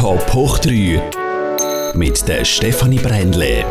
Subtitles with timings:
[0.00, 3.66] Top hoch 3 mit der Stefanie Brändle.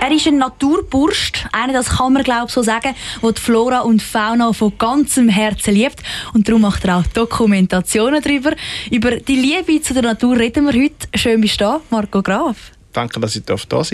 [0.00, 4.00] Er ist ein Naturburst, einer, das kann man glaube so sagen, der die Flora und
[4.00, 6.00] Fauna von ganzem Herzen liebt.
[6.32, 8.52] Und darum macht er auch Dokumentationen darüber.
[8.88, 11.08] Über die Liebe zu der Natur reden wir heute.
[11.16, 12.70] Schön bist du da, Marco Graf.
[12.92, 13.90] Danke, dass ich da sein darf.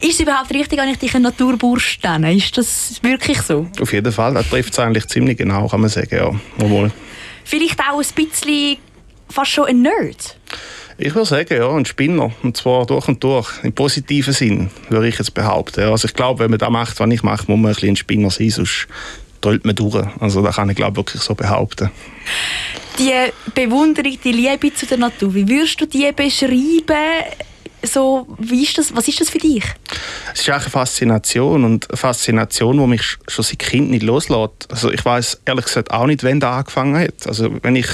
[0.00, 2.34] Ist es überhaupt richtig, wenn ich dich ein Naturburst nenne?
[2.34, 3.66] Ist das wirklich so?
[3.78, 4.32] Auf jeden Fall.
[4.32, 6.08] Das trifft es eigentlich ziemlich genau, kann man sagen.
[6.10, 6.32] Ja.
[6.58, 6.90] Jawohl.
[7.44, 8.78] Vielleicht auch ein bisschen
[9.30, 10.36] fast schon ein Nerd?
[10.98, 12.30] Ich würde sagen, ja, ein Spinner.
[12.42, 13.48] Und zwar durch und durch.
[13.62, 15.84] Im positiven Sinn, würde ich jetzt behaupten.
[15.84, 17.96] Also ich glaube, wenn man das macht, was ich mache, muss man ein bisschen ein
[17.96, 18.86] Spinner sein, sonst
[19.40, 20.06] drüllt man durch.
[20.20, 21.90] Also das kann ich glaube wirklich so behaupten.
[22.98, 23.12] Die
[23.54, 26.84] Bewunderung, die Liebe zu der Natur, wie würdest du die beschreiben?
[27.82, 29.64] so, wie ist das, was ist das für dich?
[30.34, 34.68] Es ist auch eine Faszination und eine Faszination, die mich schon seit Kind nicht loslässt.
[34.70, 37.26] Also ich weiß ehrlich gesagt auch nicht, wann das angefangen hat.
[37.26, 37.88] Also wenn ich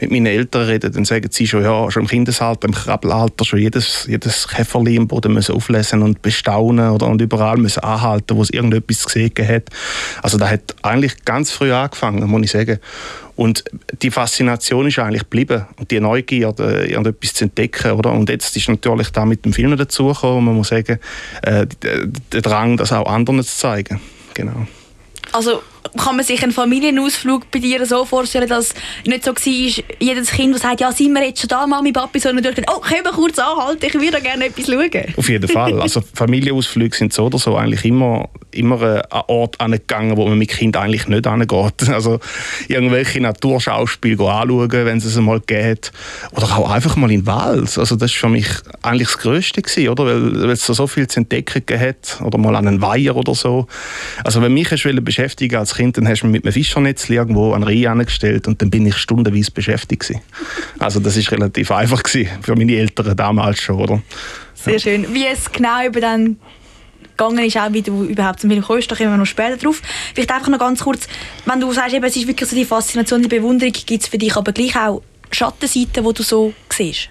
[0.00, 3.58] mit meinen Eltern rede, dann sagen sie schon, ja, schon im Kindesalter, im Krabbelalter schon
[3.58, 8.42] jedes, jedes Käferli im Boden müssen auflesen und bestaunen oder und überall müssen anhalten, wo
[8.42, 9.64] es irgendetwas gesehen hat.
[10.22, 12.78] Also das hat eigentlich ganz früh angefangen, muss ich sagen.
[13.34, 13.64] Und
[14.02, 17.92] die Faszination ist eigentlich geblieben und die Neugierde, irgendetwas zu entdecken.
[17.92, 18.12] Oder?
[18.12, 20.98] Und jetzt ist natürlich da mit dem Film dazugekommen, man muss sagen,
[21.42, 21.66] äh,
[22.32, 24.00] der Drang, das auch anderen zu zeigen.
[24.34, 24.66] Genau.
[25.32, 25.62] Also
[25.96, 28.74] kann man sich einen Familienausflug bei dir so vorstellen, dass
[29.06, 32.18] nicht so war, jedes Kind, das sagt, ja, sind wir jetzt schon da, Mami, Papi,
[32.18, 35.14] sondern durch oh, können wir kurz anhalten, ich würde gerne etwas schauen.
[35.16, 35.80] Auf jeden Fall.
[35.80, 40.50] Also Familienausflüge sind so oder so eigentlich immer, immer ein Ort angegangen, wo man mit
[40.50, 41.52] Kind eigentlich nicht angeht.
[41.92, 42.20] Also
[42.68, 45.92] irgendwelche Naturschauspiele anschauen, wenn es es einmal geht.
[46.32, 47.78] Oder auch einfach mal in den Wald.
[47.78, 48.48] Also das war für mich
[48.82, 50.06] eigentlich das Größte gewesen, oder?
[50.06, 52.20] Weil, weil es so viel zu entdecken hat.
[52.24, 53.66] Oder mal an einen Weiher oder so.
[54.24, 54.68] Also wenn mich
[55.02, 58.60] beschäftigen als Kind, dann hast du mich mit einem Fischernetz irgendwo an Reihe angestellt und
[58.62, 60.22] dann bin ich stundenweise beschäftigt gewesen.
[60.78, 64.02] Also das ist relativ einfach gewesen, für meine Eltern damals schon, oder?
[64.54, 65.12] Sehr schön.
[65.12, 66.36] Wie es genau über dann
[67.28, 69.80] gegangen ist, auch wie du überhaupt zum Film kommst, da kommen wir noch später drauf.
[70.14, 71.06] Vielleicht einfach noch ganz kurz,
[71.46, 74.18] wenn du sagst, eben, es ist wirklich so die Faszination, die Bewunderung, gibt es für
[74.18, 77.08] dich aber gleich auch Schattenseiten, die du so siehst?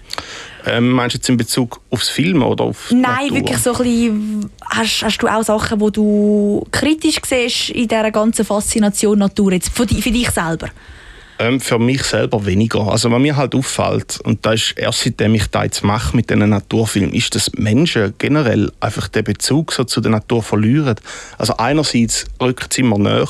[0.64, 3.36] Ähm, meinst du jetzt in Bezug aufs Film oder auf Nein, Natur?
[3.36, 8.10] wirklich so ein bisschen, hast, hast du auch Sachen, die du kritisch siehst in dieser
[8.12, 10.68] ganzen Faszination Natur jetzt für, für dich selber?
[11.42, 12.86] Ähm, für mich selber weniger.
[12.86, 16.30] Also was mir halt auffällt, und das ist erst seitdem ich das jetzt mache mit
[16.30, 20.94] diesen Naturfilmen, ist, dass Menschen generell einfach den Bezug so zu der Natur verlieren.
[21.38, 23.26] Also einerseits rückt es immer näher,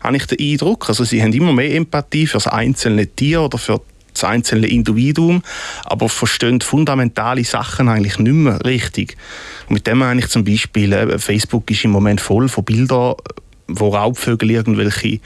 [0.00, 0.90] habe ich den Eindruck.
[0.90, 3.80] Also sie haben immer mehr Empathie für das einzelne Tier oder für
[4.12, 5.42] das einzelne Individuum,
[5.86, 9.16] aber verstehen fundamentale Sachen eigentlich nicht mehr richtig.
[9.68, 13.14] Und mit dem meine ich zum Beispiel, äh, Facebook ist im Moment voll von Bildern,
[13.68, 15.20] wo Raubvögel irgendwelche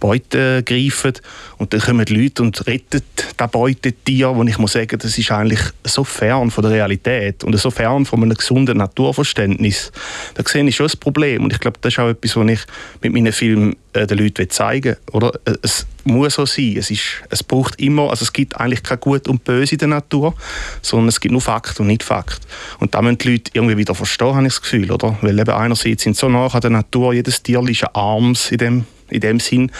[0.00, 1.12] Beute greifen
[1.58, 3.02] und dann kommen die Leute und retten
[3.36, 7.56] das Beutetier, wo ich muss sagen, das ist eigentlich so fern von der Realität und
[7.58, 9.92] so fern von einem gesunden Naturverständnis.
[10.34, 12.60] Da sehe ich schon ein Problem und ich glaube, das ist auch etwas, was ich
[13.02, 15.14] mit meinen Filmen äh, den Leuten zeigen will.
[15.14, 15.32] Oder?
[15.44, 16.74] Äh, es muss so sein.
[16.76, 19.88] Es, ist, es braucht immer, also es gibt eigentlich kein Gut und Böse in der
[19.88, 20.34] Natur,
[20.82, 22.40] sondern es gibt nur Fakt und nicht Fakt.
[22.78, 24.90] Und da müssen die Leute irgendwie wieder verstehen, habe ich das Gefühl.
[24.90, 25.16] Oder?
[25.20, 28.58] Weil eben einerseits sind so nah an der Natur, jedes Tier ist ein Arms in
[28.58, 29.70] dem in dem Sinn.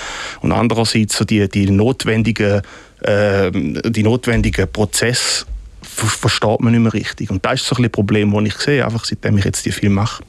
[0.41, 2.62] Und andererseits so die, die notwendigen,
[3.00, 5.47] äh, die notwendigen Prozesse
[5.83, 7.31] versteht man nicht mehr richtig.
[7.31, 9.94] Und das ist so ein, Problem, das ich sehe, einfach seitdem ich jetzt die Film
[9.94, 10.22] mache.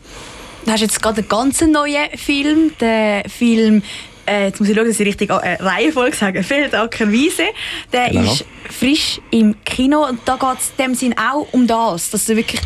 [0.66, 3.82] Du hast jetzt gerade einen ganz neuen Film, den Film
[4.30, 7.46] äh, jetzt muss ich schauen, dass ich richtig äh, Reihenfolge sage, Feldacker Wiese.
[7.92, 8.32] Der genau.
[8.32, 12.26] ist frisch im Kino und da geht es in dem Sinn auch um das, dass
[12.26, 12.62] du wirklich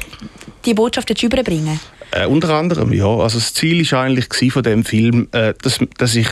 [0.66, 1.79] die Botschaft jetzt überbringen
[2.13, 3.07] äh, unter anderem, ja.
[3.07, 6.28] Also das Ziel war eigentlich von dem Film, äh, dass, dass ich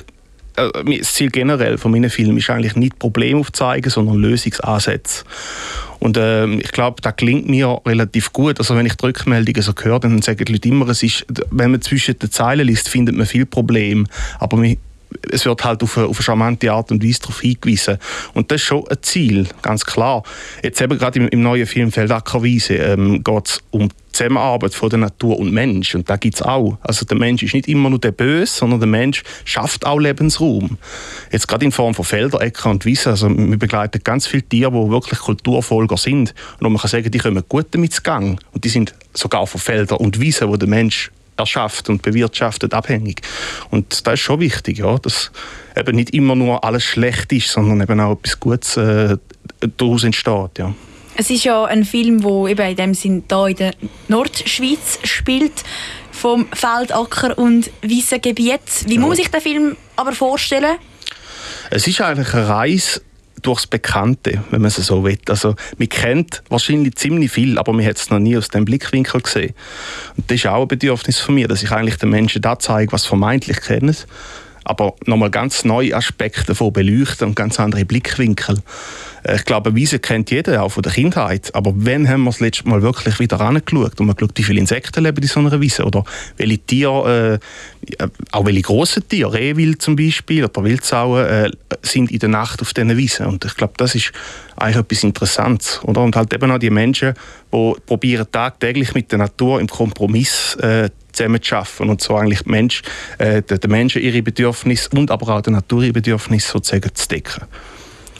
[0.55, 5.23] äh, das Ziel generell von meinen Filmen ist eigentlich nicht Probleme aufzeigen, sondern Lösungsansätze.
[5.99, 8.59] Und äh, ich glaube, das klingt mir relativ gut.
[8.59, 11.71] Also wenn ich die Rückmeldungen so höre, dann sagen die Leute immer, es ist, wenn
[11.71, 14.05] man zwischen den Zeilen liest, findet man viel Probleme.
[14.39, 14.63] Aber
[15.31, 17.97] es wird halt auf eine, auf eine charmante Art und Weise darauf hingewiesen.
[18.33, 20.23] Und das ist schon ein Ziel, ganz klar.
[20.63, 24.99] Jetzt eben gerade im, im neuen Film Feldackerwiese ähm, geht es um Zusammenarbeit von der
[24.99, 25.95] Natur und Mensch.
[25.95, 26.77] Und da gibt es auch.
[26.81, 30.77] Also der Mensch ist nicht immer nur der Böse, sondern der Mensch schafft auch Lebensraum.
[31.31, 33.09] Jetzt gerade in Form von Felder, Äcker und Wiesen.
[33.09, 36.33] Also wir begleiten ganz viele Tiere, die wirklich Kulturfolger sind.
[36.59, 38.39] Und man kann sagen, die kommen gut damit zu Gang.
[38.51, 43.21] Und die sind sogar von Feldern und Wiesen, wo der Mensch erschafft und bewirtschaftet, abhängig.
[43.69, 45.31] Und das ist schon wichtig, ja, dass
[45.75, 49.17] eben nicht immer nur alles schlecht ist, sondern eben auch etwas Gutes äh,
[49.77, 50.59] daraus entsteht.
[50.59, 50.73] Ja.
[51.15, 53.73] Es ist ja ein Film, der eben in dem Sinn da in der
[54.07, 55.63] Nordschweiz spielt,
[56.11, 58.61] vom Feldacker und Wiesengebiet.
[58.85, 59.01] Wie ja.
[59.01, 60.77] muss sich den Film aber vorstellen?
[61.69, 63.01] Es ist eigentlich eine Reise
[63.41, 65.17] durchs Bekannte, wenn man es so will.
[65.27, 69.21] Also man kennt wahrscheinlich ziemlich viel, aber man hat es noch nie aus dem Blickwinkel
[69.21, 69.53] gesehen.
[70.15, 72.91] Und das ist auch ein Bedürfnis von mir, dass ich eigentlich den Menschen da zeige,
[72.91, 73.95] was vermeintlich kennen
[74.63, 78.59] aber nochmal ganz neue Aspekte davon beleuchten und ganz andere Blickwinkel.
[79.23, 81.53] Äh, ich glaube, Wiese kennt jeder, auch von der Kindheit.
[81.53, 83.99] Aber wann haben wir das letzte Mal wirklich wieder angeschaut?
[83.99, 85.83] Und man geschaut, wie viele Insekten leben in so einer Wiese?
[85.83, 86.03] Oder
[86.37, 87.39] welche Tiere,
[87.97, 92.61] äh, auch welche grossen Tiere, Rehwild zum Beispiel oder Wildsauen, äh, sind in der Nacht
[92.61, 93.25] auf diesen Wiesen.
[93.25, 94.11] Und ich glaube, das ist
[94.55, 95.81] eigentlich etwas Interessantes.
[95.83, 96.01] Oder?
[96.01, 97.13] Und halt eben auch die Menschen,
[97.53, 102.45] die probieren tagtäglich mit der Natur im Kompromiss äh, zusammen zu arbeiten und so eigentlich
[102.45, 102.81] Mensch,
[103.17, 107.43] äh, den Menschen ihre Bedürfnisse und aber auch der Natur ihre Bedürfnisse sozusagen zu decken.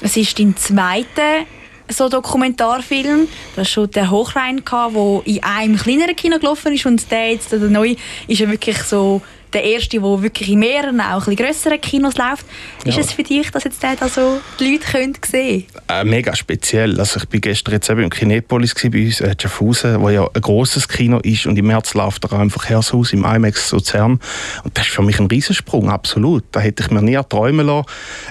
[0.02, 1.46] Es ist dein zweiter
[1.88, 3.28] so Dokumentarfilm.
[3.56, 7.52] Du hast schon den Hochrhein, der in einem kleineren Kino gelaufen ist und der jetzt,
[7.52, 7.96] der neue,
[8.28, 9.22] ist ja wirklich so
[9.54, 12.46] der erste, der wirklich in mehreren, auch ein grösseren Kinos läuft.
[12.86, 13.02] Ist ja.
[13.02, 16.02] es für dich, dass jetzt da so die Leute können sehen können?
[16.02, 17.00] Äh, mega speziell.
[17.00, 20.42] Also ich bin gestern jetzt eben im Kinepolis bei uns, äh, Schaffhausen, wo ja ein
[20.42, 24.20] grosses Kino ist und im März läuft da einfach Verkehrshaus im IMAX Luzern.
[24.64, 26.44] Und das ist für mich ein Riesensprung, absolut.
[26.52, 27.86] Da hätte ich mir nie träumen lassen.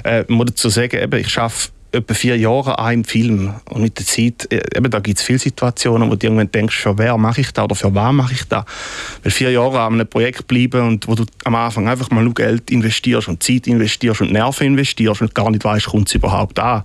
[0.05, 3.54] Äh, ich muss dazu sagen, eben, ich arbeite etwa vier Jahre an einem Film.
[3.69, 6.76] Und mit der Zeit, äh, eben, da gibt es viele Situationen, wo du irgendwann denkst,
[6.76, 8.64] für wer mache ich da oder für was mache ich da.
[9.22, 12.34] Weil vier Jahre an einem Projekt bleiben und wo du am Anfang einfach mal nur
[12.34, 16.58] Geld investierst und Zeit investierst und Nerven investierst und gar nicht weißt, kommt es überhaupt
[16.58, 16.82] an.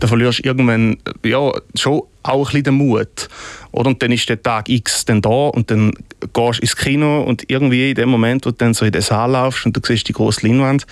[0.00, 3.28] Da verlierst du irgendwann ja, schon auch ein bisschen den Mut.
[3.72, 3.90] Oder?
[3.90, 5.92] Und dann ist der Tag X dann da und dann
[6.32, 9.02] gehst du ins Kino und irgendwie in dem Moment, wo du dann so in den
[9.02, 10.86] Saal laufst und du siehst die große Leinwand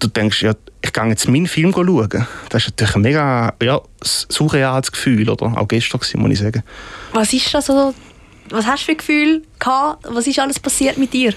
[0.00, 2.26] und du denkst, ja, ich gehe jetzt meinen Film schauen.
[2.48, 5.46] Das ist natürlich ein mega ja, surreales Gefühl, oder?
[5.58, 6.62] Auch gestern, muss ich sagen.
[7.12, 7.94] Was ist das so?
[8.48, 10.06] Was hast du für ein Gefühl gehabt?
[10.08, 11.34] Was ist alles passiert mit dir?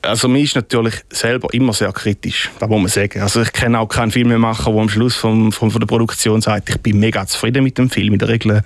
[0.00, 3.20] Also mir ist natürlich selber immer sehr kritisch, das muss man sagen.
[3.20, 6.70] Also ich kenne auch keinen Filmemacher, der am Schluss vom, vom, von der Produktion sagt,
[6.70, 8.12] ich bin mega zufrieden mit dem Film.
[8.12, 8.62] In der Regel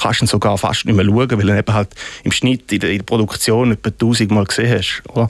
[0.00, 1.90] kannst du ihn sogar fast nicht mehr schauen, weil du ihn eben halt
[2.24, 5.02] im Schnitt in der, in der Produktion etwa tausendmal gesehen hast.
[5.08, 5.28] Oder?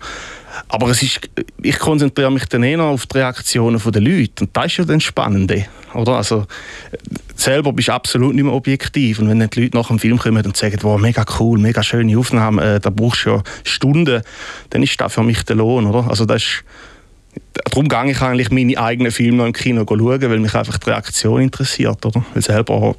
[0.68, 1.20] Aber es ist,
[1.62, 4.44] ich konzentriere mich dann eher auf die Reaktionen der Leute.
[4.44, 5.66] Und das ist ja dann Spannende.
[5.94, 6.16] Oder?
[6.16, 6.46] Also,
[7.34, 9.18] selber bist du absolut nicht mehr objektiv.
[9.18, 11.82] Und wenn dann die Leute nach dem Film kommen und sagen, wow, mega cool, mega
[11.82, 14.22] schöne Aufnahme, äh, da brauchst du ja Stunden,
[14.70, 15.86] dann ist das für mich der Lohn.
[15.86, 16.08] Oder?
[16.08, 16.64] Also, das ist,
[17.64, 20.90] darum gehe ich eigentlich meine eigenen Filme noch im Kino schauen, weil mich einfach die
[20.90, 22.04] Reaktion interessiert.
[22.04, 22.24] Oder?
[22.34, 22.94] Weil selber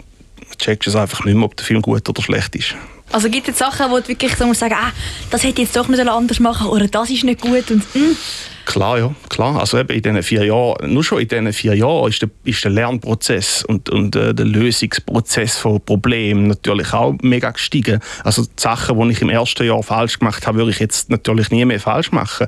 [0.57, 2.75] checkst es einfach nicht mehr, ob der Film gut oder schlecht ist.
[3.11, 4.91] Also gibt es Sachen, wo du wirklich so musst sagen, ah,
[5.29, 8.17] das hätte ich jetzt doch nicht anders machen oder das ist nicht gut und mm.
[8.65, 9.59] Klar, ja, klar.
[9.59, 12.63] Also eben in diesen vier Jahren, nur schon in diesen vier Jahren ist der, ist
[12.63, 17.99] der Lernprozess und, und äh, der Lösungsprozess von Problemen natürlich auch mega gestiegen.
[18.23, 21.51] Also die Sachen, die ich im ersten Jahr falsch gemacht habe, würde ich jetzt natürlich
[21.51, 22.47] nie mehr falsch machen.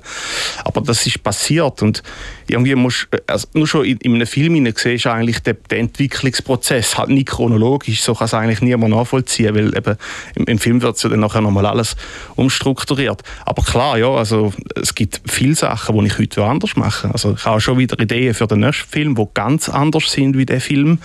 [0.64, 2.02] Aber das ist passiert und
[2.48, 6.98] irgendwie musst also nur schon in, in einem Film siehst du eigentlich den, den, Entwicklungsprozess
[6.98, 9.98] halt nicht chronologisch, so kann es eigentlich niemand nachvollziehen, weil eben
[10.36, 11.96] im, im Film wird ja dann nachher nochmal alles
[12.36, 13.22] umstrukturiert.
[13.46, 17.46] Aber klar, ja, also es gibt viele Sachen, die ich heute anders machen Also ich
[17.46, 21.00] habe schon wieder Ideen für den nächsten Film, die ganz anders sind wie der Film.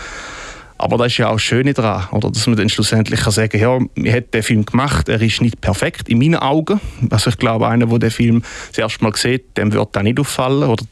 [0.81, 2.31] Aber das ist ja auch das Schöne daran, oder?
[2.31, 5.61] dass man dann schlussendlich kann sagen ja, wir haben den Film gemacht, er ist nicht
[5.61, 6.81] perfekt, in meinen Augen.
[7.11, 10.19] Also ich glaube, einer, der den Film das erste Mal sieht, dem wird das nicht
[10.19, 10.69] auffallen.
[10.71, 10.85] Oder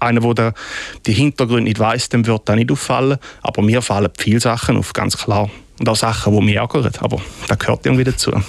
[0.00, 0.52] einer, der
[1.06, 3.18] die Hintergründe nicht weiß, dem wird das nicht auffallen.
[3.42, 5.48] Aber mir fallen viele Sachen auf, ganz klar.
[5.78, 6.90] Und auch Sachen, die mich ärgern.
[6.98, 8.32] Aber das gehört irgendwie dazu.
[8.32, 8.42] Du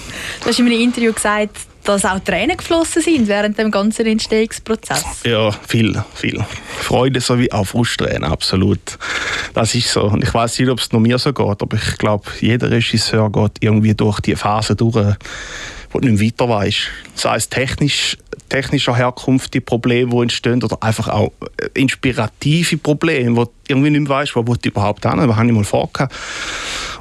[0.46, 5.24] hast in einem Interview gesagt, dass auch Tränen geflossen sind während dem ganzen Entstehungsprozess.
[5.24, 6.46] Ja, viel, viel.
[6.80, 8.98] Freude sowie auch Frusttränen, absolut.
[9.54, 10.04] Das ist so.
[10.04, 13.32] Und ich weiß nicht, ob es nur mir so geht, aber ich glaube, jeder Regisseur
[13.32, 15.16] geht irgendwie durch die Phase durch,
[15.92, 16.78] wo du nicht weiter weißt.
[17.16, 18.18] Sei es technisch,
[18.50, 21.32] technischer Herkunft die Probleme, die entstehen, oder einfach auch
[21.74, 25.54] inspirative Probleme, wo du irgendwie nicht mehr weißt, wo ich überhaupt hin, was habe ich
[25.54, 26.14] mal vorgehabt.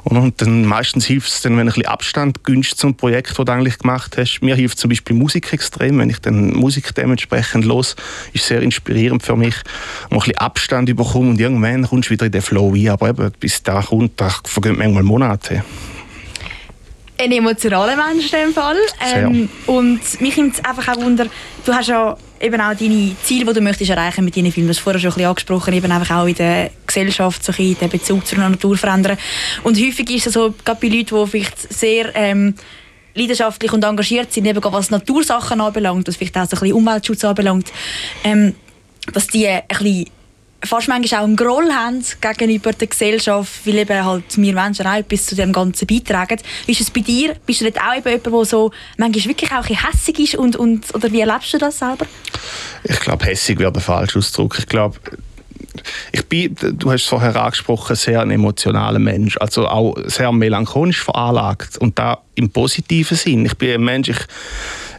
[0.03, 3.45] Und dann meistens hilft es dann, wenn du ein bisschen Abstand gönnst zum Projekt, das
[3.45, 4.39] du eigentlich gemacht hast.
[4.41, 5.99] Mir hilft zum Beispiel Musik extrem.
[5.99, 7.95] Wenn ich dann Musik dementsprechend los,
[8.31, 9.55] ist sehr inspirierend für mich.
[10.09, 12.89] Und ein bisschen Abstand bekomme und irgendwann kommst du wieder in den Flow rein.
[12.89, 15.63] Aber eben, bis da kommt, da vergehen manchmal Monate
[17.19, 18.77] ein emotionaler Mensch in dem Fall.
[19.13, 21.27] Ähm, und mich nimmt es einfach auch wunder,
[21.65, 24.77] du hast ja eben auch deine Ziele, die du möchtest erreichen mit deinen Filmen, das
[24.77, 28.25] vorher schon ein bisschen angesprochen, eben einfach auch in der Gesellschaft so ein den Bezug
[28.25, 29.17] zur Natur verändern.
[29.63, 32.53] Und häufig ist es so, gerade bei Leuten, die vielleicht sehr ähm,
[33.15, 37.23] leidenschaftlich und engagiert sind, eben was Natursachen anbelangt, was vielleicht auch so ein bisschen Umweltschutz
[37.25, 37.71] anbelangt,
[38.23, 38.55] ähm,
[39.11, 40.05] dass die ein bisschen
[40.63, 44.95] fast manchmal auch einen Groll haben gegenüber der Gesellschaft, weil eben halt wir Menschen auch
[44.95, 46.39] etwas zu dem Ganzen beitragen.
[46.65, 47.35] Wie ist es bei dir?
[47.45, 50.35] Bist du nicht auch eben jemand, der so manchmal wirklich auch ein hässig ist?
[50.35, 52.05] Und, und, oder wie erlebst du das selber?
[52.83, 54.57] Ich glaube, hässig wäre der falsche Ausdruck.
[54.59, 54.97] Ich glaube,
[56.11, 61.03] ich bin, du hast es vorher angesprochen, sehr ein emotionaler Mensch, also auch sehr melancholisch
[61.03, 63.45] veranlagt und da im positiven Sinn.
[63.45, 64.19] Ich bin ein Mensch, ich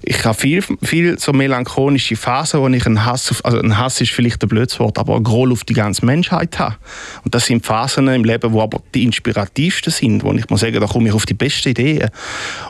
[0.03, 4.01] ich habe viel, viel so melancholische Phasen, wo ich einen Hass, auf, also ein Hass
[4.01, 6.77] ist vielleicht ein blödes Wort, aber ein Groll auf die ganze Menschheit habe.
[7.25, 10.81] Und das sind Phasen im Leben, wo aber die inspirativsten sind, wo ich muss sagen,
[10.81, 12.11] da komme ich auf die besten Ideen.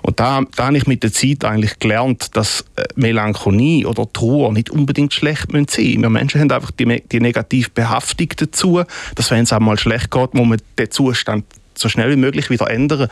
[0.03, 4.53] Und da, da habe ich mit der Zeit eigentlich gelernt, dass äh, Melancholie oder Trauer
[4.53, 6.03] nicht unbedingt schlecht sein müssen.
[6.03, 8.83] Wir Menschen haben einfach die, die negative Behaftung dazu,
[9.15, 11.45] dass wenn es einmal schlecht geht, muss man den Zustand
[11.79, 13.09] so schnell wie möglich wieder ändern.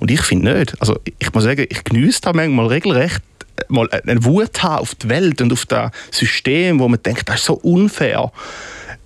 [0.00, 0.80] Und ich finde nicht.
[0.80, 3.22] Also ich muss sagen, ich genieße da manchmal regelrecht
[3.68, 7.40] mal eine Wut haben auf die Welt und auf das System, wo man denkt, das
[7.40, 8.32] ist so unfair.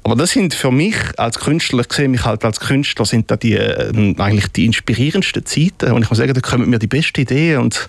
[0.04, 3.36] Aber das sind für mich als Künstler, ich sehe mich halt als Künstler, sind da
[3.36, 5.92] die, äh, eigentlich die inspirierendsten Zeiten.
[5.92, 7.88] Und ich muss sagen, da kommen mir die besten Ideen und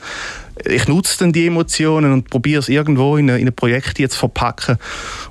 [0.66, 4.78] ich nutze dann die Emotionen und probiere es irgendwo in ein Projekt zu verpacken.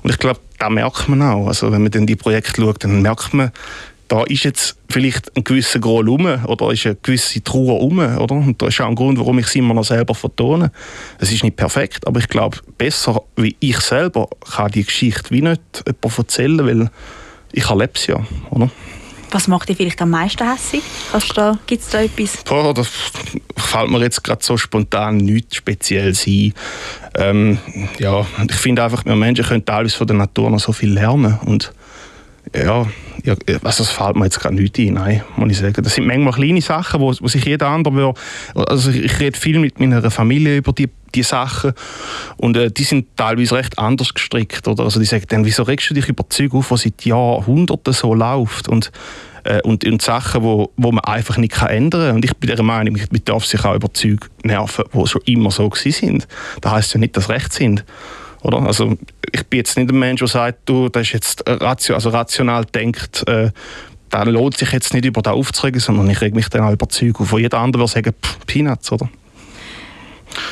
[0.01, 1.47] Und ich glaube, da merkt man auch.
[1.47, 3.51] Also wenn man dann die Projekte schaut, dann merkt man,
[4.09, 8.35] da ist jetzt vielleicht ein gewisser Groll rum oder ist eine gewisse Trauer rum, oder?
[8.35, 10.71] Und das ist auch ein Grund, warum ich es immer noch selber vertone.
[11.19, 15.43] Es ist nicht perfekt, aber ich glaube, besser wie ich selber kann die Geschichte wie
[15.43, 16.89] nicht jemand erzählen, weil
[17.51, 18.69] ich erlebe es ja, oder?
[19.31, 20.81] Was macht dich vielleicht am meisten hässlich?
[21.67, 22.37] Gibt es da etwas?
[22.45, 22.89] Boah, das
[23.57, 26.53] fällt mir jetzt gerade so spontan nichts speziell sein.
[27.15, 27.59] Ähm,
[27.99, 31.37] ja, ich finde einfach, wir Menschen können teilweise von der Natur noch so viel lernen
[31.45, 31.71] und
[32.55, 32.87] ja,
[33.23, 35.83] ja, also es fällt mir jetzt gerade nichts ein, nein, muss ich sagen.
[35.83, 38.13] Das sind manchmal kleine Sachen, wo, wo sich jeder andere.
[38.55, 41.73] Also ich, ich rede viel mit meiner Familie über die, die Sachen
[42.37, 44.67] und äh, die sind teilweise recht anders gestrickt.
[44.67, 44.83] Oder?
[44.83, 48.13] Also die sagen dann, wieso regst du dich über Zeug auf, was seit Jahrhunderten so
[48.13, 48.67] läuft?
[48.67, 48.91] Und
[49.43, 52.15] äh, und, und Sachen, wo, wo man einfach nicht kann ändern kann.
[52.15, 55.51] Und ich bin der Meinung, man darf sich auch über Zeug nerven, die schon immer
[55.51, 56.27] so sind.
[56.61, 57.83] Das heisst ja nicht, dass recht sind.
[58.41, 58.61] Oder?
[58.61, 58.97] Also
[59.31, 62.65] ich bin jetzt nicht ein Mensch, der sagt, du, das ist jetzt ratio, also rational
[62.65, 63.51] denkt, äh,
[64.09, 66.89] da lohnt sich jetzt nicht über das aufzuregen, sondern ich reg mich dann auch über
[66.89, 67.31] Zeug auf.
[67.31, 69.09] Wo jeder andere würde sagen, pff, Peanuts, oder?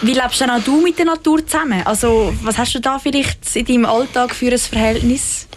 [0.01, 1.81] Wie lebst denn auch du mit der Natur zusammen?
[1.85, 5.47] Also was hast du da vielleicht in deinem Alltag für ein Verhältnis?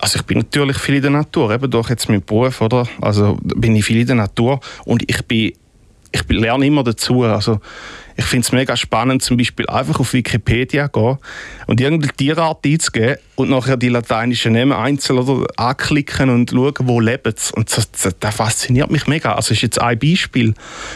[0.00, 2.86] Also ich bin natürlich viel in der Natur, eben durch jetzt meinen Beruf, oder?
[3.00, 5.52] Also bin ich viel in der Natur und ich bin
[6.12, 7.22] ich lerne immer dazu.
[7.22, 7.60] Also
[8.16, 11.18] ich finde es mega spannend, zum Beispiel einfach auf Wikipedia gehen
[11.66, 17.00] und irgendeine Tierart einzugeben und nachher die lateinischen Namen einzeln oder anklicken und schauen, wo
[17.00, 17.52] leben sie.
[17.54, 19.34] Und das, das, das, fasziniert mich mega.
[19.34, 20.54] Also ist jetzt ein Beispiel.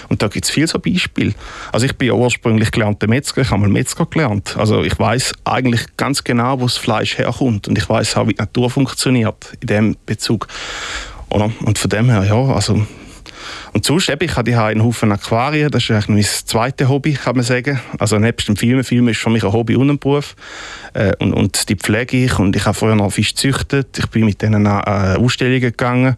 [0.09, 1.35] Und da gibt es viele so Beispiele.
[1.73, 4.57] Also ich bin ja ursprünglich gelernter Metzger, ich habe mal Metzger gelernt.
[4.57, 8.35] Also ich weiß eigentlich ganz genau, wo das Fleisch herkommt und ich weiß auch, wie
[8.35, 10.49] die Natur funktioniert in dem Bezug.
[11.29, 12.87] Und von dem her, ja, also
[13.73, 17.37] und sonst, eben, ich habe einen Haufen Aquarien, das ist eigentlich mein zweites Hobby, kann
[17.37, 17.80] man sagen.
[17.99, 20.35] Also nebst dem Filmen, Filmen ist für mich ein Hobby und ein Beruf.
[20.92, 23.99] Äh, und, und die pflege ich und ich habe früher noch Fisch gezüchtet.
[23.99, 26.16] Ich bin mit denen an äh, Ausstellungen gegangen.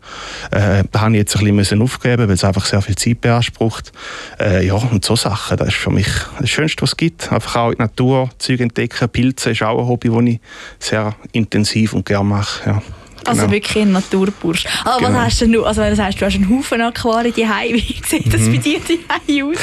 [0.51, 3.93] Äh, da habe ich jetzt ein bisschen aufgeben weil es einfach sehr viel Zeit beansprucht.
[4.41, 6.09] Äh, ja, und so Sachen, das ist für mich
[6.41, 7.33] das Schönste, was es gibt.
[7.33, 9.09] Einfach auch in der Natur Zeug entdecken.
[9.09, 10.41] Pilze ist auch ein Hobby, das ich
[10.79, 12.71] sehr intensiv und gerne mache.
[12.71, 12.83] Ja.
[13.27, 13.53] Also genau.
[13.53, 14.67] wirklich ein Naturbursch.
[14.85, 15.19] Aber genau.
[15.19, 18.03] was hast du denn, also wenn du sagst, du hast einen Haufen Aquarien daheim, wie
[18.07, 18.53] sieht das mhm.
[18.53, 19.57] bei dir daheim aus?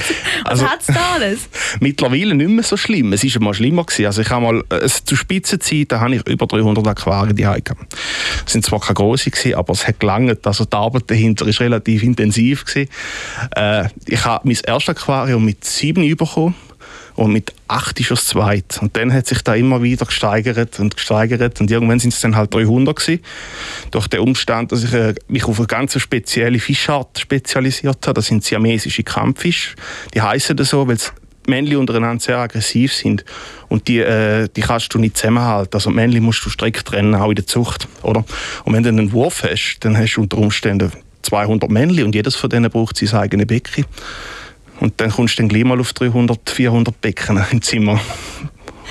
[0.43, 1.49] Was also, hat es da alles?
[1.79, 3.13] Mittlerweile nicht mehr so schlimm.
[3.13, 3.83] Es war mal schlimmer.
[3.83, 4.05] Gewesen.
[4.05, 7.95] Also ich habe mal, äh, zu Spitzenzeiten habe ich über 300 Aquarien daheim gehabt.
[8.45, 10.45] Es sind zwar keine grosse gewesen, aber es hat gelangt.
[10.45, 12.65] Also die Arbeit dahinter war relativ intensiv.
[12.65, 12.89] Gewesen.
[13.55, 16.55] Äh, ich habe mein erstes Aquarium mit sieben bekommen
[17.19, 18.79] und mit acht ist es zweit.
[18.81, 22.38] Und dann hat sich da immer wieder gesteigert und gesteigert und irgendwann sind es dann
[22.38, 23.21] halt 300 gewesen.
[23.91, 28.27] Durch den Umstand, dass ich äh, mich auf eine ganz spezielle Fischart spezialisiert habe, das
[28.27, 29.75] sind siamesische Kampffische.
[30.13, 30.97] Die heißen das so, weil
[31.45, 33.25] Männchen untereinander sehr aggressiv sind
[33.67, 35.73] und die, äh, die kannst du nicht zusammenhalten.
[35.73, 38.23] Also Männchen musst du strikt trennen, auch in der Zucht, oder?
[38.63, 40.89] Und wenn du einen Wurf hast, dann hast du unter Umständen
[41.23, 43.83] 200 Männchen und jedes von denen braucht sein eigenes Becken.
[44.79, 48.00] Und dann kommst du dann gleich mal auf 300, 400 Becken im Zimmer.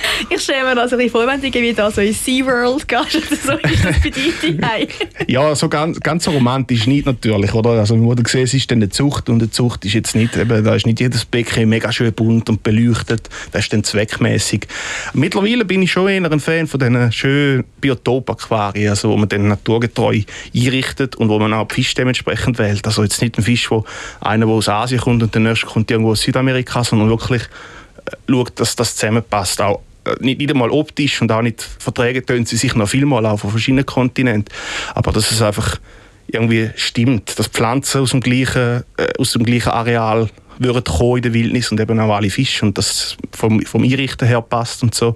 [0.29, 3.15] Ich stelle mir das ein bisschen vor, wenn du irgendwie da so in SeaWorld gehst
[3.15, 4.87] oder so, ist das bei dir
[5.27, 7.71] Ja, so ganz, ganz so romantisch nicht natürlich, oder?
[7.71, 10.63] Also, wo du siehst, ist dann eine Zucht und eine Zucht ist jetzt nicht, eben,
[10.63, 14.67] da ist nicht jedes Becken mega schön bunt und beleuchtet, das ist dann zweckmäßig.
[15.13, 19.47] Mittlerweile bin ich schon eher ein Fan von diesen schönen Biotop-Aquarien, also, wo man dann
[19.47, 20.21] naturgetreu
[20.53, 22.85] einrichtet und wo man auch Fisch dementsprechend wählt.
[22.85, 23.85] Also jetzt nicht ein Fisch, wo
[24.19, 28.11] einer, der aus Asien kommt und der nächste kommt irgendwo aus Südamerika, sondern wirklich äh,
[28.29, 29.61] schaut, dass das zusammenpasst.
[29.61, 29.81] Auch
[30.19, 33.85] nicht, nicht einmal optisch und auch nicht verträgen tun sie sich noch vielmal auf verschiedenen
[33.85, 34.53] Kontinenten.
[34.95, 35.79] Aber dass es einfach
[36.27, 40.29] irgendwie stimmt, dass Pflanzen aus dem gleichen, äh, aus dem gleichen Areal
[40.59, 44.27] würden kommen in der Wildnis und eben auch alle Fische und das vom, vom Einrichten
[44.27, 45.15] her passt und so,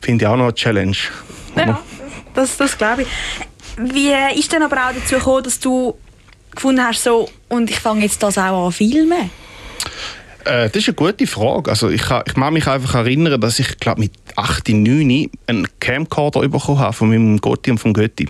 [0.00, 0.96] finde ich auch noch eine Challenge.
[1.56, 1.80] Ja,
[2.34, 3.08] das, das glaube ich.
[3.76, 5.96] Wie ist denn aber auch dazu gekommen, dass du
[6.54, 9.30] gefunden hast, so, und ich fange jetzt das auch an filmen?
[10.44, 11.70] Äh, das ist eine gute Frage.
[11.70, 15.68] Also ich, kann, ich mag mich einfach erinnern, dass ich glaube mit 8, 9 einen
[15.80, 18.28] Camcorder bekommen habe von meinem Gotti und vom Götti.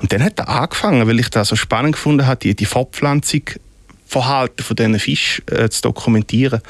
[0.00, 3.42] Und dann hat er angefangen, weil ich das so spannend gefunden habe, die, die Fortpflanzung
[4.06, 6.62] Verhalten von diesen Fischen äh, zu dokumentieren.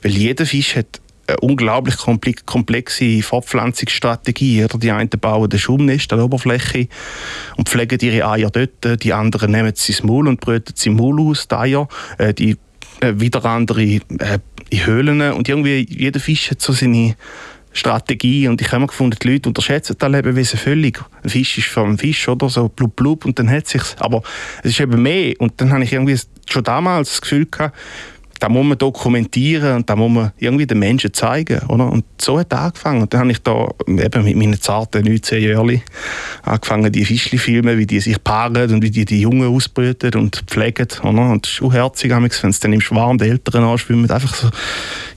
[0.00, 4.64] Weil jeder Fisch hat eine unglaublich komplexe Fortpflanzungsstrategie.
[4.64, 6.88] Oder die einen bauen ein Schaumnest an der Oberfläche
[7.56, 9.02] und pflegen ihre Eier dort.
[9.02, 11.88] Die anderen nehmen sie ins Maul und brüten sie im Maul aus, die Eier.
[12.18, 12.56] Äh, die
[13.00, 14.00] äh, wieder andere äh,
[14.70, 15.32] in Höhlen.
[15.32, 17.16] Und irgendwie jeder Fisch hat so seine
[17.72, 18.48] Strategie.
[18.48, 21.00] Und ich habe immer gefunden, die Leute unterschätzen das Lebewesen völlig.
[21.22, 22.48] Ein Fisch ist für einen Fisch, oder?
[22.48, 23.96] So blub blub und dann hat sich's.
[23.98, 24.22] Aber
[24.62, 25.34] es ist eben mehr.
[25.38, 27.76] Und dann habe ich irgendwie schon damals das Gefühl gehabt,
[28.40, 31.60] da muss man dokumentieren und da muss man irgendwie den Menschen zeigen.
[31.68, 31.90] Oder?
[31.90, 33.02] Und so hat es angefangen.
[33.02, 35.82] Und dann habe ich da eben mit meinen zarten 19 Jahren
[36.42, 40.44] angefangen, die Fischli filmen, wie die sich paaren und wie die die Jungen ausbrüten und
[40.46, 40.88] pflegen.
[41.02, 41.30] Oder?
[41.30, 44.10] Und das ist auch herzig, wenn es dann im Schwarm der Eltern anschwimmen.
[44.10, 44.50] Einfach so,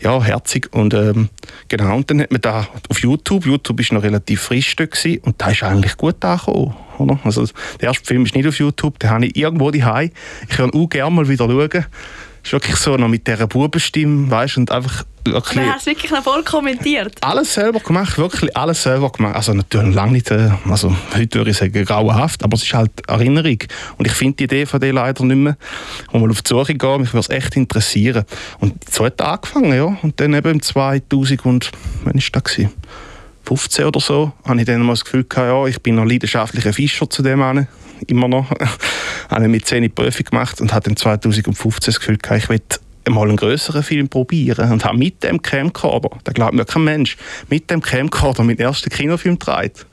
[0.01, 0.69] ja, herzig.
[0.71, 1.29] Und ähm,
[1.67, 5.41] genau, und dann hat man da auf YouTube, YouTube ist noch relativ frisch gewesen, und
[5.41, 6.75] da ist eigentlich gut angekommen.
[6.97, 7.19] Oder?
[7.23, 7.45] Also,
[7.79, 10.11] der erste Film ist nicht auf YouTube, den habe ich irgendwo daheim.
[10.49, 11.85] Ich kann auch gerne mal wieder schauen
[12.43, 15.63] ist wirklich so noch mit dieser Bubenstimme, weißt und einfach wirklich...
[15.63, 17.15] Du hast wirklich noch voll kommentiert?
[17.21, 19.35] Alles selber gemacht, wirklich alles selber gemacht.
[19.35, 22.91] Also natürlich lange nicht, äh, also heute würde ich sagen grauenhaft, aber es ist halt
[23.07, 23.59] Erinnerung.
[23.97, 25.57] Und ich finde die Idee von dir leider nicht mehr.
[26.11, 28.25] Und mal auf die Suche gehen, mich würde es echt interessieren.
[28.59, 29.97] Und so hat es angefangen, ja.
[30.01, 31.71] Und dann eben im 2000 und,
[32.03, 32.43] wann war das?
[32.43, 32.71] Gewesen?
[33.49, 36.71] 15 oder so, habe ich dann mal das Gefühl gehabt, ja, ich bin noch leidenschaftlicher
[36.71, 37.67] Fischer zu dem an
[38.07, 38.51] immer noch.
[39.29, 42.61] habe mit 10 Profi gemacht und hatte dann 2015 das Gefühl, ich will
[43.09, 47.17] mal einen größeren Film probieren und habe mit dem Camcorder, da glaubt mir kein Mensch,
[47.49, 49.85] mit dem Camcorder meinen ersten Kinofilm gedreht.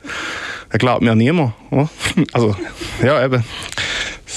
[0.71, 1.55] Da glaubt mir niemand.
[2.33, 2.55] Also,
[3.03, 3.43] ja, eben.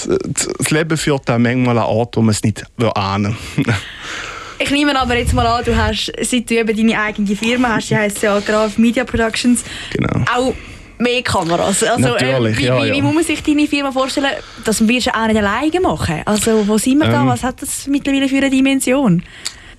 [0.06, 3.36] Das Leben führt dann manchmal an Ort, wo man es nicht ahnen
[4.62, 7.88] Ich nehme aber jetzt mal an, du hast, seit du eben deine eigene Firma hast,
[7.88, 10.22] die heisst ja Graf Media Productions, genau.
[10.36, 10.54] auch
[10.98, 11.82] mehr Kameras.
[11.82, 14.32] Also, Natürlich, äh, wie, ja, wie, wie, muss man sich deine Firma vorstellen?
[14.64, 16.20] Das wirst du auch nicht alleine machen.
[16.26, 17.26] Also wo sind wir ähm, da?
[17.26, 19.22] Was hat das mittlerweile für eine Dimension?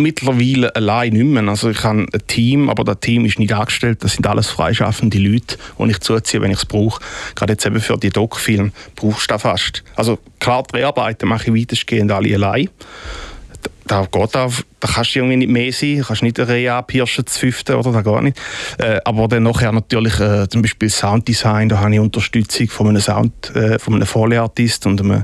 [0.02, 1.48] mittlerweile allein nicht mehr.
[1.48, 4.04] Also ich habe ein Team, aber das Team ist nicht angestellt.
[4.04, 7.02] Das sind alles freischaffende Leute, die ich zuziehe, wenn ich es brauche.
[7.36, 9.84] Gerade jetzt eben für die Doc-Film brauchst du das fast.
[9.96, 12.70] Also klar, die Arbeiten mache ich weitestgehend alle allein
[13.92, 16.74] da geht auf, da kannst du irgendwie nicht mehr sein, du kannst nicht eine Reihe
[16.74, 18.40] abpirschen, zu fünften oder da gar nicht.
[18.78, 23.02] Äh, aber dann nachher natürlich äh, zum Beispiel Sounddesign, da habe ich Unterstützung von einem
[23.02, 25.24] Sound, äh, von einem Folieartist und einem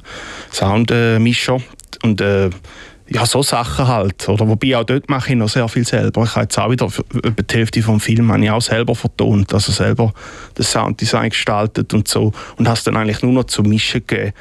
[0.51, 1.62] Soundmischer
[2.03, 2.49] und äh,
[3.08, 4.27] ja, so Sachen halt.
[4.27, 4.49] Oder?
[4.49, 6.23] Wobei auch dort mache ich noch sehr viel selber.
[6.25, 9.53] Ich habe jetzt auch wieder über die Hälfte vom Film habe ich auch selber vertont,
[9.53, 10.13] also selber
[10.56, 12.34] das Sounddesign gestaltet und so.
[12.58, 14.34] Und hast dann eigentlich nur noch zu mischen gegeben.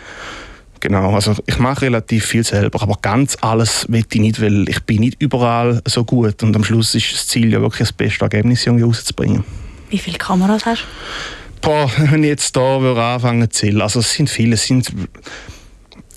[0.87, 4.85] Genau, also ich mache relativ viel selber, aber ganz alles will ich nicht, weil ich
[4.85, 8.23] bin nicht überall so gut und am Schluss ist das Ziel ja wirklich das beste
[8.23, 9.43] Ergebnis irgendwie rauszubringen.
[9.91, 11.69] Wie viele Kameras hast du?
[11.69, 14.93] Boah, wenn ich jetzt da würde anfangen zu zählen, also es sind viele, es sind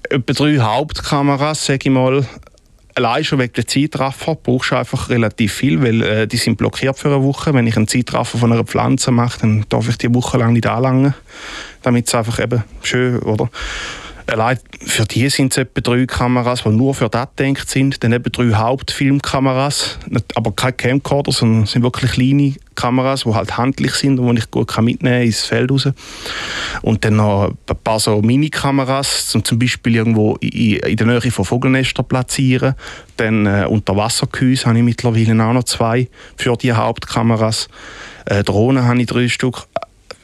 [0.08, 2.28] etwa drei Hauptkameras, sage ich mal.
[2.94, 7.00] Allein schon wegen der Zeitraffer brauchst du einfach relativ viel, weil äh, die sind blockiert
[7.00, 7.56] für eine Woche.
[7.56, 10.68] Wenn ich einen Zeitraffer von einer Pflanze mache, dann darf ich die Woche lang nicht
[10.68, 11.16] anlangen,
[11.82, 13.50] damit es einfach eben schön, oder?
[14.30, 18.04] Allein für die sind es etwa drei Kameras, die nur für das gedacht sind.
[18.04, 20.00] Dann eben drei Hauptfilmkameras,
[20.36, 24.52] aber keine Camcorder, sondern sind wirklich kleine Kameras, die halt handlich sind und die ich
[24.52, 25.90] gut mitnehmen kann ins Feld raus.
[26.82, 31.46] Und dann noch ein paar so Mini-Kameras, um zum Beispiel irgendwo in, der Nähe von
[31.46, 32.76] Vogelnestern platzieren.
[33.18, 37.68] Dann äh, Unterwassergehäuse habe ich mittlerweile auch noch zwei für die Hauptkameras.
[38.26, 39.68] Äh, Drohnen habe ich drei Stück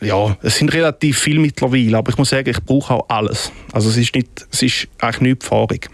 [0.01, 3.51] ja, es sind relativ viele mittlerweile, aber ich muss sagen, ich brauche auch alles.
[3.71, 5.89] Also es ist, nicht, es ist eigentlich nicht fahrig.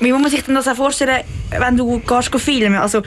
[0.00, 2.74] Wie muss man sich denn das auch vorstellen, wenn du gehst filmen?
[2.74, 3.02] Also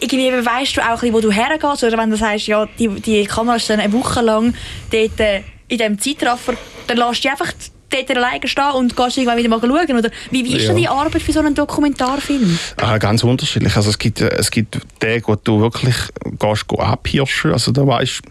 [0.00, 3.56] irgendwie weißt du auch, wo du hergehst, oder wenn du sagst, ja, die, die Kamera
[3.56, 4.54] ist dann eine Woche lang
[4.90, 6.54] dort äh, in diesem Zeitraffer,
[6.86, 7.52] dann lässt du einfach
[7.90, 9.98] dort alleine stehen und gehst irgendwann wieder mal schauen?
[9.98, 10.74] Oder wie, wie ist ja.
[10.74, 12.58] die Arbeit für so einen Dokumentarfilm?
[12.78, 13.76] Ah, ganz unterschiedlich.
[13.76, 15.96] Also es gibt, es gibt Tage, wo du wirklich
[16.38, 17.52] gehst, gehst abhirschen.
[17.52, 18.22] Also da weißt,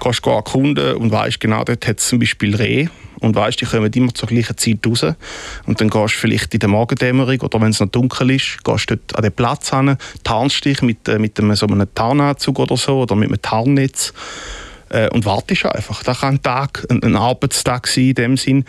[0.00, 2.88] gehst du erkunden und weißt genau, dort hat es zum Beispiel Reh
[3.20, 5.04] und weißt, die kommen immer zur gleichen Zeit raus.
[5.66, 8.90] Und dann gehst du vielleicht in der Morgendämmerung oder wenn es noch dunkel ist, gehst
[8.90, 12.58] du dort an den Platz hin, tarnst dich mit, äh, mit einem, so einem Tarnanzug
[12.58, 14.12] oder so oder mit einem Tarnnetz
[14.90, 16.02] äh, und wartest einfach.
[16.02, 18.64] Das kann ein Tag, ein, ein Arbeitstag sein in dem Sinn.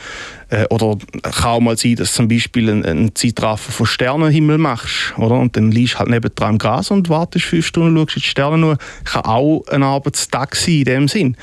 [0.49, 4.57] Äh, oder kann auch mal sein, dass du zum Beispiel einen, einen Zeitraffer von Sternenhimmel
[4.57, 5.13] machst.
[5.17, 5.35] Oder?
[5.35, 8.77] Und dann liegst halt nebendran im Gras und wartest fünf Stunden, schaust die Sterne nur.
[9.03, 11.37] Kann auch ein Arbeitstag sein in dem Sinn.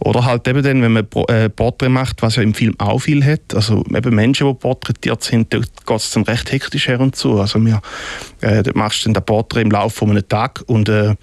[0.00, 3.24] Oder halt eben dann, wenn man äh, Porträt macht, was ja im Film auch viel
[3.24, 3.54] hat.
[3.54, 7.40] Also eben Menschen, die porträtiert sind, dort geht es dann recht hektisch her und zu.
[7.40, 7.80] Also wir,
[8.40, 11.14] äh, machst du dann den Porträt im Laufe von einem Tag und äh,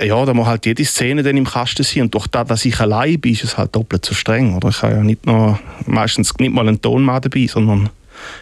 [0.00, 2.02] ja, da muss halt jede Szene dann im Kasten sein.
[2.02, 4.56] Und durch das, dass ich allein bin, ist es halt doppelt so streng.
[4.56, 4.68] Oder?
[4.68, 7.90] Ich habe ja nicht noch, meistens nicht mal einen Tonmann dabei, sondern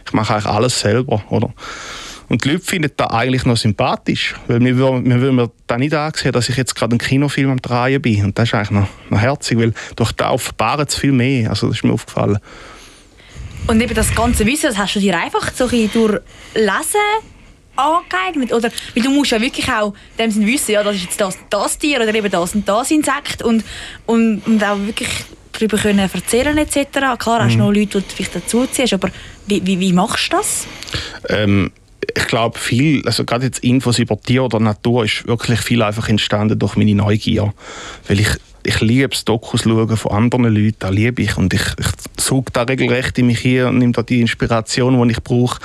[0.07, 1.23] ich mache eigentlich alles selber.
[1.31, 1.53] Oder?
[2.29, 6.33] Und die Leute finden das eigentlich noch sympathisch, weil mir würde mir da nicht ansehen,
[6.33, 8.25] dass ich jetzt gerade einen Kinofilm am Drehen bin.
[8.25, 11.51] Und das ist eigentlich noch, noch herzig, weil durch das offenbaren es viel mehr.
[11.51, 12.39] Also das ist mir aufgefallen.
[13.67, 16.21] Und eben das ganze Wissen, das hast du dir einfach so ein durch
[16.55, 17.01] Lesen
[17.77, 18.53] angeeignet?
[18.53, 21.39] Oder, weil du musst ja wirklich auch dem Sinn wissen, ja, das ist jetzt das,
[21.51, 23.65] das Tier oder eben das und das Insekt und,
[24.07, 25.09] und, und auch wirklich
[25.53, 26.91] darüber können erzählen etc.
[27.19, 27.59] Klar, hast du mhm.
[27.59, 29.11] noch Leute, die du vielleicht dazuziehst, aber
[29.47, 30.67] wie, wie, wie machst du das?
[31.29, 31.73] Ähm,
[32.17, 36.09] ich glaube, viel, also gerade jetzt Infos über Tier oder Natur ist wirklich viel einfach
[36.09, 37.55] entstanden durch meine Neugier.
[38.09, 38.29] Weil ich
[38.67, 41.37] ich liebe es, Dokus schauen von anderen Leuten, das liebe ich.
[41.37, 41.87] Und ich, ich
[42.19, 45.61] suche da regelrecht in mich hier und nehme da die Inspiration, die ich brauche.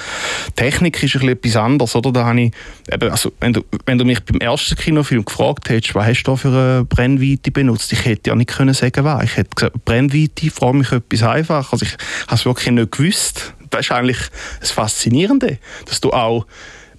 [0.55, 2.11] Technik ist ein etwas anderes, oder?
[2.11, 2.51] Da habe ich,
[2.91, 6.35] eben, also, wenn, du, wenn du mich beim ersten Kinofilm gefragt hättest, was hast du
[6.35, 9.23] für eine Brennweite benutzt, ich hätte ja nicht können sagen, was.
[9.23, 11.71] Ich hätte gesagt, Brennweite, frage mich etwas einfach.
[11.71, 11.93] Also ich
[12.27, 13.53] habe es wirklich nicht gewusst.
[13.69, 14.19] Das ist eigentlich
[14.59, 16.45] das Faszinierende, dass du auch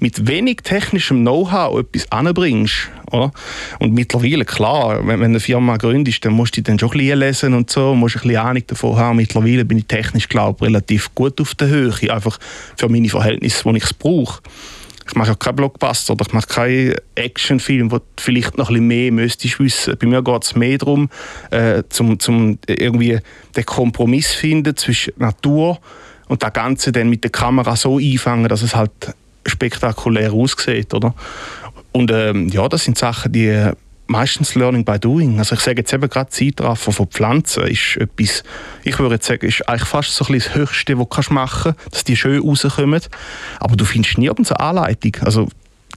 [0.01, 2.89] mit wenig technischem Know-how etwas anbringst.
[3.11, 3.33] Oder?
[3.79, 7.19] Und mittlerweile, klar, wenn, wenn eine Firma gründest, dann musst du dann schon ein bisschen
[7.19, 9.17] lesen und so, musst ein bisschen Ahnung davon haben.
[9.17, 12.39] Mittlerweile bin ich technisch, glaube relativ gut auf der Höhe, einfach
[12.77, 14.41] für meine Verhältnisse, wo ich es brauche.
[15.07, 18.75] Ich mache auch keinen Blockbuster oder ich mache keinen Actionfilm, wo du vielleicht noch ein
[18.75, 19.97] bisschen mehr müsstest wissen.
[19.99, 21.11] Bei mir geht es mehr darum,
[21.51, 23.19] äh, zum, zum irgendwie
[23.57, 25.81] den Kompromiss finden zwischen Natur
[26.29, 28.93] und das Ganze dann mit der Kamera so einfangen, dass es halt
[29.47, 31.15] spektakulär aussieht, oder?
[31.93, 33.73] Und ähm, ja, das sind Sachen, die äh,
[34.11, 35.39] meistens Learning by Doing.
[35.39, 38.43] Also ich sage jetzt eben gerade Zeitraffer von Pflanzen ist etwas,
[38.83, 41.95] ich würde jetzt sagen, ist eigentlich fast so ein das Höchste, was du machen kannst,
[41.95, 43.01] dass die schön rauskommen.
[43.61, 45.17] Aber du findest nirgends eine Anleitung.
[45.23, 45.49] Also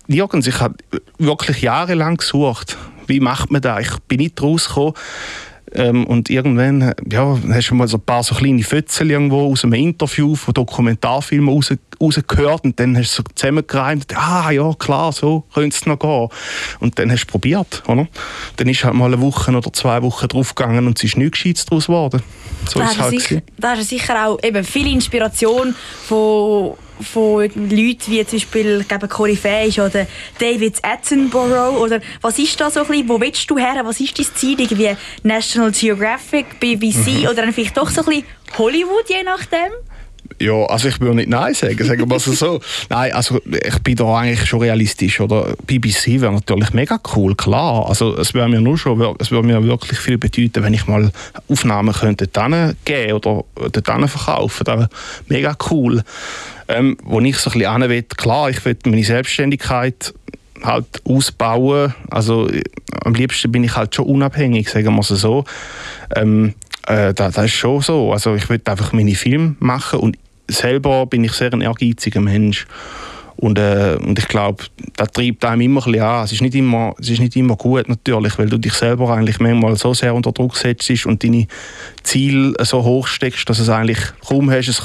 [0.07, 0.47] nirgends.
[0.47, 0.75] Ich habe
[1.17, 2.77] wirklich jahrelang gesucht,
[3.07, 3.81] wie macht man das?
[3.81, 4.93] Ich bin nicht rausgekommen.
[5.75, 9.63] Ähm, und irgendwann ja, hast du mal so ein paar so kleine Fötzel irgendwo aus
[9.63, 15.11] einem Interview von Dokumentarfilmen raus, rausgehört und dann hast du so zusammengereimt, ah ja, klar,
[15.11, 16.29] so könnte es noch gehen.
[16.79, 18.07] Und dann hast du probiert, oder?
[18.57, 21.65] Dann ist halt mal eine Woche oder zwei Wochen draufgegangen und es ist nichts Gescheites
[21.65, 22.21] daraus geworden.
[22.69, 25.75] So da, ist halt sicher, da hast du sicher auch eben viel Inspiration
[26.07, 30.07] von von Leuten wie zum Beispiel glaube Corey ist oder
[30.39, 34.17] David Attenborough oder was ist da so ein bisschen, wo willst du her, was ist
[34.17, 37.25] dein Ziel, irgendwie National Geographic, BBC mhm.
[37.25, 38.25] oder dann vielleicht doch so ein bisschen
[38.57, 39.71] Hollywood, je nachdem?
[40.39, 42.59] Ja, also ich würde nicht Nein sagen, sagen wir es so.
[42.89, 45.19] Nein, also ich bin da eigentlich schon realistisch.
[45.19, 45.55] Oder?
[45.65, 47.87] BBC wäre natürlich mega cool, klar.
[47.87, 51.11] Also es würde mir nur schon, es würde mir wirklich viel bedeuten, wenn ich mal
[51.49, 54.63] Aufnahmen könnte dort geben oder dort verkaufen.
[54.65, 54.89] Das wäre
[55.27, 56.03] mega cool.
[56.67, 60.13] Ähm, wo ich so ein bisschen will, klar, ich will meine Selbstständigkeit
[60.63, 61.93] halt ausbauen.
[62.09, 62.49] Also
[63.03, 65.45] am liebsten bin ich halt schon unabhängig, sagen wir es so.
[66.15, 66.53] Ähm,
[66.87, 68.11] äh, das, das, ist schon so.
[68.11, 70.17] Also ich will einfach meine Filme machen und
[70.53, 72.65] selber bin ich sehr ein ehrgeiziger Mensch.
[73.35, 74.63] Und, äh, und ich glaube,
[74.95, 76.23] das treibt einem immer ein bisschen an.
[76.23, 79.39] Es ist, nicht immer, es ist nicht immer gut natürlich, weil du dich selber eigentlich
[79.39, 81.47] manchmal so sehr unter Druck setzt und deine
[82.03, 84.81] Ziele so hoch steckst, dass es eigentlich kaum hast, es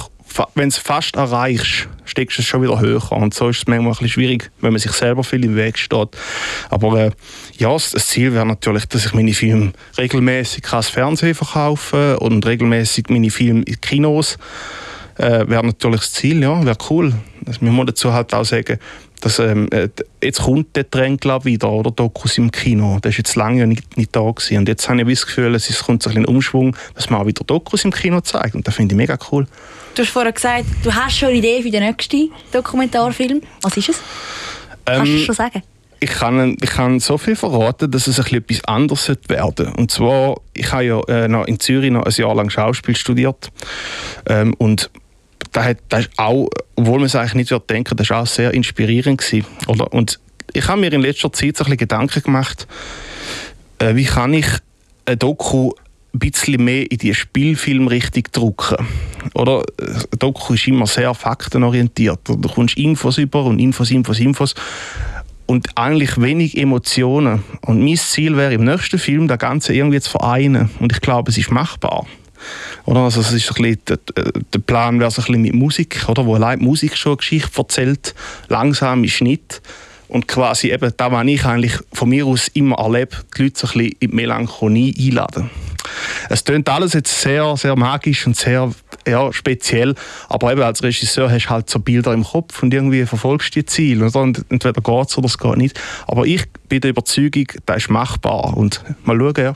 [0.55, 3.13] wenn es fast erreichst, steckst du es schon wieder höher.
[3.13, 5.79] Und so ist es manchmal ein bisschen schwierig, wenn man sich selber viel im Weg
[5.79, 6.09] steht.
[6.71, 7.11] Aber äh,
[7.57, 13.07] ja, das Ziel wäre natürlich, dass ich meine Filme regelmäßig ans Fernsehen verkaufe und regelmäßig
[13.09, 14.39] meine Filme in Kinos.
[15.19, 17.13] Äh, wäre natürlich das Ziel, ja, wäre cool.
[17.43, 18.79] Das, man muss dazu halt auch sagen,
[19.21, 19.89] dass, ähm, äh,
[20.23, 22.99] jetzt kommt der Trend glaub, wieder, oder Dokus im Kino.
[23.01, 24.59] Der ist jetzt lange nicht, nicht da gewesen.
[24.59, 27.43] Und jetzt habe ich das Gefühl, es kommt so ein, Umschwung, dass man auch wieder
[27.45, 28.55] Dokus im Kino zeigt.
[28.55, 29.47] Und das finde ich mega cool.
[29.95, 33.43] Du hast vorher gesagt, du hast schon eine Idee für den nächsten Dokumentarfilm.
[33.63, 34.01] Was ist es?
[34.85, 35.63] Kannst du ähm, schon sagen?
[36.01, 39.73] Ich kann, ich kann so viel verraten, dass es ein etwas anderes werden sollte.
[39.77, 43.51] Und zwar, ich habe ja äh, noch in Zürich noch ein Jahr lang Schauspiel studiert.
[44.27, 44.91] Ähm, und
[45.59, 48.27] das, hat, das ist auch, obwohl man es eigentlich nicht wird denken, das war auch
[48.27, 49.93] sehr inspirierend gewesen, oder?
[49.93, 50.21] Und
[50.53, 52.67] ich habe mir in letzter Zeit so ein bisschen Gedanken gemacht,
[53.79, 54.47] äh, wie kann ich
[55.05, 55.73] ein Doku
[56.15, 58.87] ein bisschen mehr in die Spielfilmrichtung drücken.
[59.35, 59.63] Oder?
[59.79, 62.21] Ein Doku ist immer sehr faktenorientiert.
[62.25, 64.55] Du kommst Infos über und Infos, Infos, Infos.
[65.47, 67.43] und eigentlich wenig Emotionen.
[67.63, 70.71] Und mein Ziel wäre im nächsten Film, das Ganze irgendwie zu vereinen.
[70.79, 72.07] Und ich glaube, es ist machbar.
[72.85, 73.01] Oder?
[73.01, 73.99] Also es ist ein der,
[74.53, 76.27] der Plan wäre so mit Musik, oder?
[76.27, 78.15] wo allein Musik schon eine Geschichte erzählt,
[78.49, 79.61] langsam im Schnitt
[80.09, 83.67] und quasi eben da, was ich eigentlich von mir aus immer erlebe, die Leute so
[83.67, 85.51] ein bisschen in die Melancholie einladen.
[86.29, 88.71] Es klingt alles jetzt sehr, sehr magisch und sehr
[89.07, 89.95] ja, speziell,
[90.29, 93.61] aber eben als Regisseur hast du halt so Bilder im Kopf und irgendwie verfolgst du
[93.61, 94.07] die Ziele.
[94.07, 94.21] Oder?
[94.21, 95.81] Und entweder geht es oder es geht nicht.
[96.07, 99.55] Aber ich bin der Überzeugung, das ist machbar und mal schauen, ja,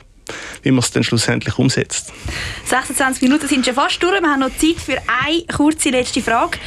[0.61, 2.11] wie man es dann schlussendlich umsetzt.
[2.65, 4.21] 26 Minuten sind schon fast durch.
[4.21, 6.57] Wir haben noch Zeit für eine kurze letzte Frage.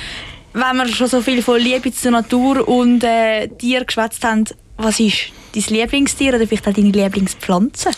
[0.53, 4.45] Wenn wir schon so viel von Liebe zur Natur und äh, Tier geschwätzt haben,
[4.79, 7.91] was ist dein Lieblingstier oder vielleicht auch deine Lieblingspflanze?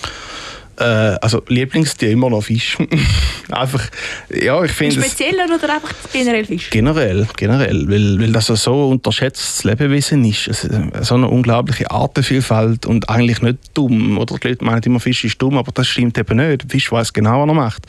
[0.78, 2.78] Äh, also Lieblingstier immer noch Fisch.
[3.50, 3.84] einfach,
[4.30, 6.70] ja, ich finde Spezieller oder einfach generell Fisch?
[6.70, 10.46] Generell, generell, weil, weil das so unterschätztes Lebewesen ist.
[10.46, 10.68] Es,
[11.00, 14.18] so eine unglaubliche Artenvielfalt und eigentlich nicht dumm.
[14.18, 16.66] Oder die Leute meinen immer, Fisch ist dumm, aber das stimmt eben nicht.
[16.68, 17.82] Fisch weiß genau, was er macht.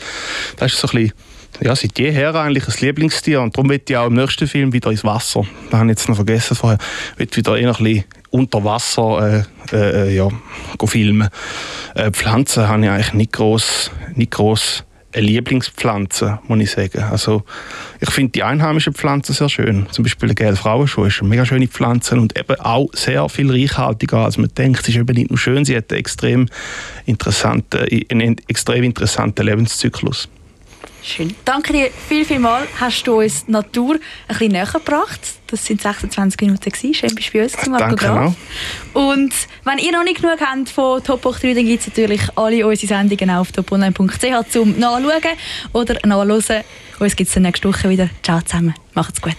[0.58, 1.14] Das ist so ein bisschen
[1.62, 4.92] ja, seit jeher eigentlich ein Lieblingstier und darum wird ich auch im nächsten Film wieder
[4.92, 5.46] ins Wasser.
[5.70, 6.78] Das habe ich jetzt noch vergessen vorher.
[7.18, 10.28] Ich wieder eher ein bisschen unter Wasser äh, äh, ja,
[10.86, 11.30] filmen.
[11.96, 17.04] Äh, Pflanzen habe ich eigentlich nicht groß, nicht groß eine Lieblingspflanze, muss ich sagen.
[17.04, 17.44] Also,
[18.00, 19.88] ich finde die einheimischen Pflanzen sehr schön.
[19.92, 23.50] Zum Beispiel der gelbe Frauenschuh ist eine mega schöne Pflanze und eben auch sehr viel
[23.50, 24.86] reichhaltiger, als man denkt.
[24.86, 26.48] Sie ist eben nicht nur schön, sie hat einen extrem
[27.06, 30.30] interessanten, einen extrem interessanten Lebenszyklus.
[31.02, 31.36] Schön.
[31.46, 32.68] Danke dir viel, viel mal.
[32.80, 35.22] Hast du uns die Natur ein bisschen näher gebracht.
[35.48, 36.94] Das sind 26 Minuten gewesen.
[36.94, 38.36] Schön bist du bei uns gewesen, Marco Danke Graf.
[38.94, 39.34] Und
[39.64, 42.88] wenn ihr noch nicht genug habt von Top 3, dann gibt es natürlich alle unsere
[42.88, 45.38] Sendungen auf toponline.ch zum Nachschauen
[45.74, 46.64] oder Nachhören.
[47.00, 48.10] Uns gibt es nächste Woche wieder.
[48.22, 48.76] Ciao zusammen.
[48.94, 49.38] Macht's gut.